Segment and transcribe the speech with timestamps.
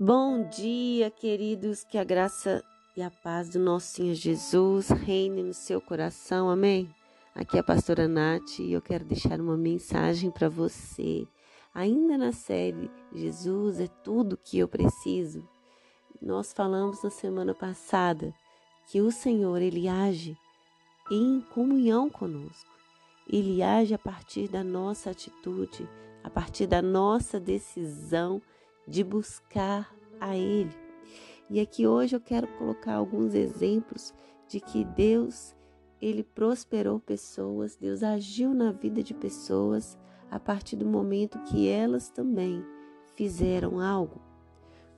[0.00, 2.64] Bom dia, queridos, que a graça
[2.96, 6.92] e a paz do nosso Senhor Jesus reine no seu coração, amém?
[7.34, 11.28] Aqui é a pastora Nath e eu quero deixar uma mensagem para você.
[11.74, 15.46] Ainda na série Jesus é tudo que eu preciso.
[16.20, 18.34] Nós falamos na semana passada
[18.90, 20.36] que o Senhor, ele age
[21.10, 22.70] em comunhão conosco.
[23.28, 25.88] Ele age a partir da nossa atitude,
[26.24, 28.40] a partir da nossa decisão
[28.86, 30.72] de buscar a Ele.
[31.50, 34.14] E aqui hoje eu quero colocar alguns exemplos
[34.48, 35.54] de que Deus,
[36.00, 39.98] Ele prosperou pessoas, Deus agiu na vida de pessoas
[40.30, 42.64] a partir do momento que elas também
[43.14, 44.20] fizeram algo.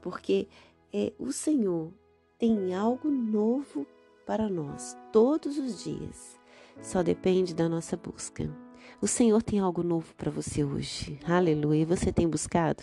[0.00, 0.48] Porque
[0.92, 1.92] é, o Senhor
[2.38, 3.86] tem algo novo
[4.26, 6.38] para nós todos os dias.
[6.82, 8.50] Só depende da nossa busca.
[9.00, 11.18] O Senhor tem algo novo para você hoje.
[11.28, 11.86] Aleluia.
[11.86, 12.82] Você tem buscado?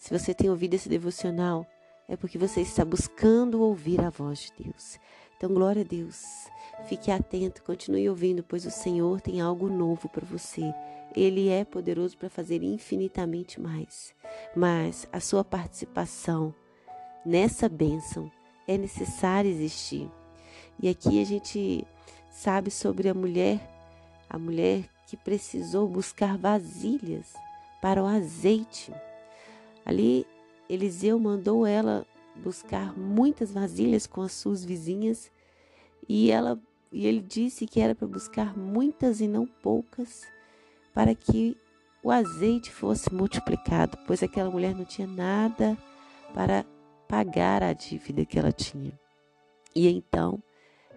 [0.00, 1.66] Se você tem ouvido esse devocional,
[2.08, 4.98] é porque você está buscando ouvir a voz de Deus.
[5.36, 6.48] Então, glória a Deus.
[6.86, 10.62] Fique atento, continue ouvindo, pois o Senhor tem algo novo para você.
[11.14, 14.14] Ele é poderoso para fazer infinitamente mais.
[14.56, 16.54] Mas a sua participação
[17.24, 18.32] nessa bênção
[18.66, 20.10] é necessária existir.
[20.82, 21.86] E aqui a gente
[22.30, 23.60] sabe sobre a mulher,
[24.30, 27.34] a mulher que precisou buscar vasilhas
[27.82, 28.90] para o azeite.
[29.84, 30.26] Ali,
[30.68, 35.30] Eliseu mandou ela buscar muitas vasilhas com as suas vizinhas
[36.08, 36.60] e ela
[36.92, 40.22] e ele disse que era para buscar muitas e não poucas
[40.92, 41.56] para que
[42.02, 45.78] o azeite fosse multiplicado, pois aquela mulher não tinha nada
[46.34, 46.64] para
[47.06, 48.92] pagar a dívida que ela tinha.
[49.74, 50.42] E então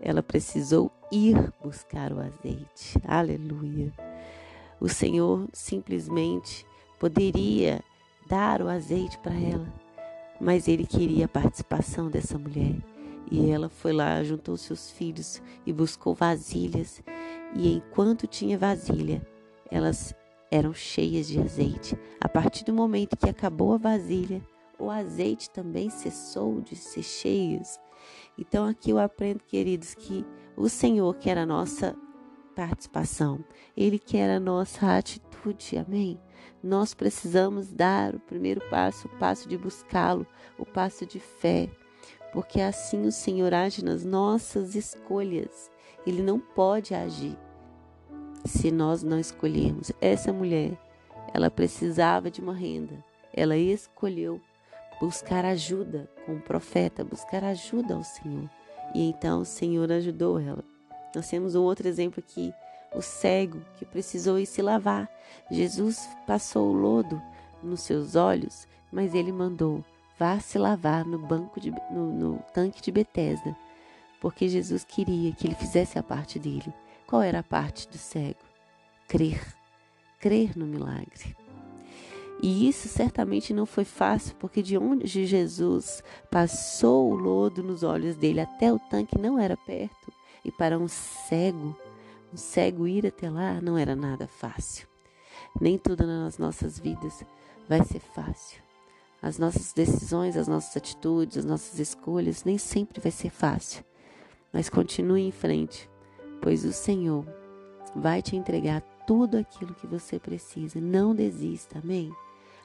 [0.02, 2.98] ela precisou ir buscar o azeite.
[3.06, 3.94] Aleluia.
[4.80, 6.66] O Senhor simplesmente
[7.00, 7.84] poderia
[8.28, 9.72] dar o azeite para ela,
[10.40, 12.76] mas ele queria a participação dessa mulher.
[13.32, 17.02] E ela foi lá, juntou seus filhos e buscou vasilhas.
[17.56, 19.26] E enquanto tinha vasilha,
[19.72, 20.14] elas
[20.52, 21.98] eram cheias de azeite.
[22.22, 24.42] A partir do momento que acabou a vasilha,
[24.78, 27.62] o azeite também cessou de ser cheio.
[28.38, 30.26] Então aqui eu aprendo, queridos, que
[30.56, 31.96] o Senhor quer a nossa
[32.56, 33.44] participação,
[33.76, 36.20] Ele quer a nossa atitude, amém?
[36.64, 40.26] Nós precisamos dar o primeiro passo, o passo de buscá-lo,
[40.58, 41.70] o passo de fé,
[42.32, 45.72] porque assim o Senhor age nas nossas escolhas.
[46.06, 47.38] Ele não pode agir
[48.46, 49.92] se nós não escolhermos.
[50.02, 50.78] Essa mulher,
[51.34, 54.42] ela precisava de uma renda, ela escolheu
[55.00, 58.50] buscar ajuda com o profeta, buscar ajuda ao Senhor.
[58.96, 60.64] E então o Senhor ajudou ela.
[61.16, 62.54] Nós temos um outro exemplo aqui
[62.96, 65.10] o cego que precisou ir se lavar.
[65.52, 67.22] Jesus passou o lodo
[67.62, 69.84] nos seus olhos, mas ele mandou:
[70.18, 73.56] vá se lavar no banco de, no, no tanque de Betesda,
[74.22, 76.74] porque Jesus queria que ele fizesse a parte dele.
[77.08, 78.40] Qual era a parte do cego?
[79.08, 79.42] Crer,
[80.20, 81.36] crer no milagre.
[82.42, 88.18] E isso certamente não foi fácil, porque de onde Jesus passou o lodo nos olhos
[88.18, 90.12] dele até o tanque não era perto.
[90.44, 91.74] E para um cego,
[92.34, 94.88] um cego ir até lá não era nada fácil.
[95.62, 97.24] Nem tudo nas nossas vidas
[97.70, 98.60] vai ser fácil.
[99.22, 103.86] As nossas decisões, as nossas atitudes, as nossas escolhas nem sempre vai ser fácil.
[104.52, 105.88] Mas continue em frente,
[106.42, 107.24] pois o Senhor
[107.96, 110.82] vai te entregar tudo aquilo que você precisa.
[110.82, 112.12] Não desista, amém?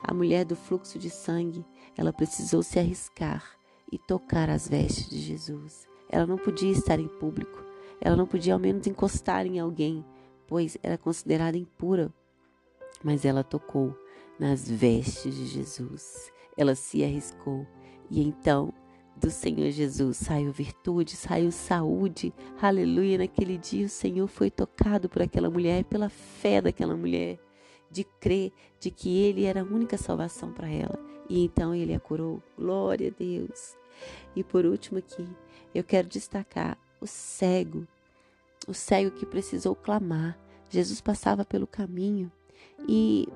[0.02, 1.64] A mulher do fluxo de sangue,
[1.94, 3.44] ela precisou se arriscar
[3.92, 5.86] e tocar as vestes de Jesus.
[6.08, 7.67] Ela não podia estar em público,
[8.00, 10.04] ela não podia ao menos encostar em alguém,
[10.46, 12.12] pois era considerada impura.
[13.02, 13.96] Mas ela tocou
[14.38, 16.32] nas vestes de Jesus.
[16.56, 17.66] Ela se arriscou.
[18.10, 18.72] E então
[19.16, 22.32] do Senhor Jesus saiu virtude, saiu saúde.
[22.60, 23.18] Aleluia.
[23.18, 27.38] Naquele dia o Senhor foi tocado por aquela mulher, pela fé daquela mulher,
[27.90, 30.98] de crer de que Ele era a única salvação para ela.
[31.28, 32.42] E então Ele a curou.
[32.56, 33.76] Glória a Deus.
[34.36, 35.28] E por último aqui,
[35.74, 37.86] eu quero destacar o cego,
[38.66, 40.38] o cego que precisou clamar.
[40.70, 42.30] Jesus passava pelo caminho
[42.86, 43.28] e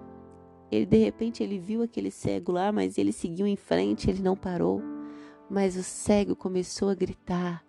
[0.70, 4.36] ele de repente ele viu aquele cego lá, mas ele seguiu em frente, ele não
[4.36, 4.82] parou.
[5.50, 7.64] Mas o cego começou a gritar: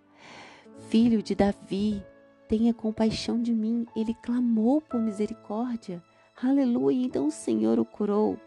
[0.89, 2.01] Filho de Davi,
[2.47, 3.85] tenha compaixão de mim.
[3.95, 6.01] Ele clamou por misericórdia.
[6.41, 7.05] Aleluia!
[7.05, 8.37] Então o Senhor o curou.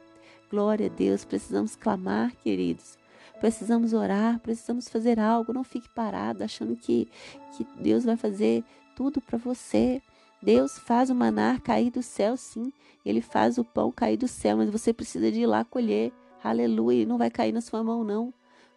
[0.50, 1.24] Glória a Deus.
[1.24, 2.96] Precisamos clamar, queridos.
[3.40, 5.52] Precisamos orar, precisamos fazer algo.
[5.52, 7.08] Não fique parado achando que,
[7.56, 8.64] que Deus vai fazer
[8.96, 10.00] tudo para você.
[10.42, 12.72] Deus faz o maná cair do céu, sim.
[13.04, 16.12] Ele faz o pão cair do céu, mas você precisa de ir lá colher.
[16.42, 18.32] Aleluia, não vai cair na sua mão não.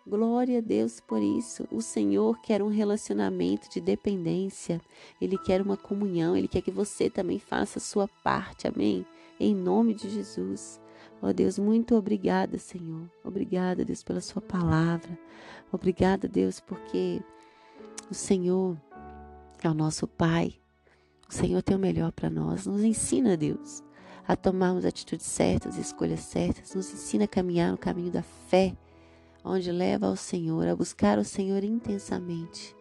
[0.07, 1.67] Glória a Deus por isso.
[1.71, 4.81] O Senhor quer um relacionamento de dependência.
[5.21, 6.35] Ele quer uma comunhão.
[6.35, 8.67] Ele quer que você também faça a sua parte.
[8.67, 9.05] Amém?
[9.39, 10.81] Em nome de Jesus.
[11.21, 13.09] Ó oh Deus, muito obrigada, Senhor.
[13.23, 15.17] Obrigada, Deus, pela Sua palavra.
[15.71, 17.21] Obrigada, Deus, porque
[18.09, 18.77] o Senhor
[19.61, 20.55] é o nosso Pai.
[21.29, 22.65] O Senhor tem o melhor para nós.
[22.65, 23.83] Nos ensina, Deus,
[24.27, 26.73] a tomarmos atitudes certas, escolhas certas.
[26.73, 28.75] Nos ensina a caminhar no caminho da fé
[29.43, 32.75] onde leva ao Senhor, a buscar o Senhor intensamente.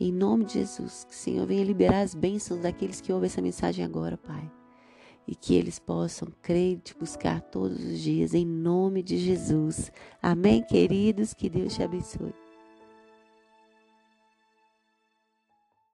[0.00, 3.42] Em nome de Jesus, que o Senhor venha liberar as bênçãos daqueles que ouvem essa
[3.42, 4.50] mensagem agora, Pai.
[5.26, 9.90] E que eles possam crer e te buscar todos os dias, em nome de Jesus.
[10.22, 11.32] Amém, queridos?
[11.32, 12.43] Que Deus te abençoe.